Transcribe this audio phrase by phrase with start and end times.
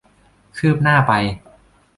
[0.57, 1.11] คืบหน้าไป